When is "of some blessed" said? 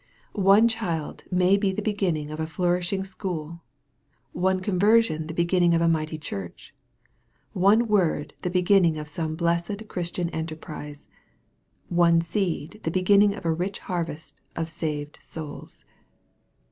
8.97-9.87